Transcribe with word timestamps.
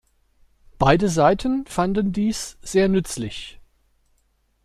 Beide 0.79 1.09
Seiten 1.09 1.67
fanden 1.67 2.11
dies 2.11 2.57
sehr 2.63 2.87
nützlich. 2.89 3.59